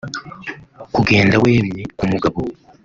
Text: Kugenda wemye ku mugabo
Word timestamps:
Kugenda 0.95 1.35
wemye 1.43 1.83
ku 1.97 2.03
mugabo 2.11 2.39